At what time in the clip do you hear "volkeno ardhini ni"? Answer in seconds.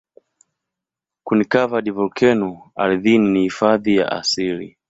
1.97-3.41